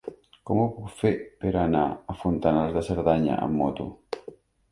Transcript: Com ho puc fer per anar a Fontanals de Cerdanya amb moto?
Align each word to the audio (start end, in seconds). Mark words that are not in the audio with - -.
Com 0.49 0.61
ho 0.61 0.69
puc 0.77 0.87
fer 1.01 1.11
per 1.43 1.51
anar 1.65 1.83
a 1.91 2.17
Fontanals 2.23 2.73
de 2.77 2.83
Cerdanya 2.87 3.39
amb 3.49 3.57
moto? 3.63 3.87